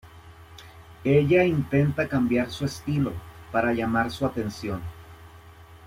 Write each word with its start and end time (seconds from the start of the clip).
Ella 1.03 1.43
intenta 1.45 2.07
cambiar 2.07 2.49
su 2.49 2.65
estilo 2.65 3.13
para 3.51 3.71
llamar 3.71 4.09
su 4.09 4.25
atención. 4.25 4.81